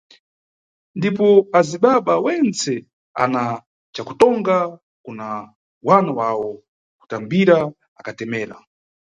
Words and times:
Ndipo 0.97 1.27
azibaba 1.59 2.13
wentse 2.25 2.71
ana 3.23 3.41
cakutonga 3.93 4.57
kuna 5.05 5.27
wana 5.87 6.11
wawo 6.19 6.49
kutambira 6.99 7.57
akatemera. 7.99 8.55